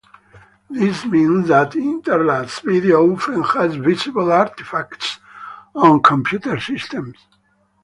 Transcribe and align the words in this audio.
This 0.67 1.05
means 1.05 1.49
that 1.49 1.75
interlaced 1.75 2.61
video 2.63 3.13
often 3.13 3.43
has 3.43 3.75
visible 3.75 4.31
artifacts 4.31 5.19
on 5.75 6.01
computer 6.01 6.59
systems. 6.59 7.19